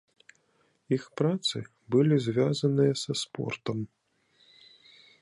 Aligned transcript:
Іх 0.97 1.03
працы 1.21 1.57
былі 1.97 2.15
звязаныя 2.27 2.93
са 3.05 3.13
спортам. 3.23 3.77